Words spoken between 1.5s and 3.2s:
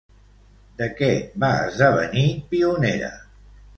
esdevenir pionera?